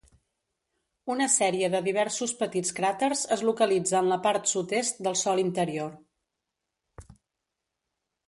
[1.15, 7.13] Una sèrie de diversos petits cràters es localitza en la part sud-est del sòl interior.